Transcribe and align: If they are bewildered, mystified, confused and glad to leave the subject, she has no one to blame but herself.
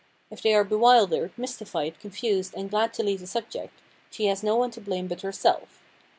If 0.31 0.41
they 0.41 0.55
are 0.55 0.63
bewildered, 0.63 1.31
mystified, 1.37 1.99
confused 1.99 2.55
and 2.57 2.71
glad 2.71 2.91
to 2.95 3.03
leave 3.03 3.19
the 3.19 3.27
subject, 3.27 3.75
she 4.09 4.25
has 4.25 4.41
no 4.41 4.55
one 4.55 4.71
to 4.71 4.81
blame 4.81 5.05
but 5.05 5.21
herself. 5.21 5.83